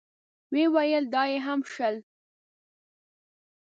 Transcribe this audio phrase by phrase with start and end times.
[0.51, 1.95] ويې ويل: دا يې هم شل.